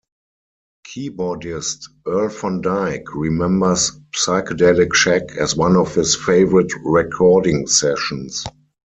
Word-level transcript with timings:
Keyboardist 0.87 1.89
Earl 2.07 2.29
Van 2.29 2.61
Dyke 2.63 3.13
remembers 3.13 3.99
"Psychedelic 4.15 4.95
Shack" 4.95 5.37
as 5.37 5.55
one 5.55 5.77
of 5.77 5.93
his 5.93 6.15
favorite 6.15 6.73
recording 6.83 7.67
sessions. 7.67 8.43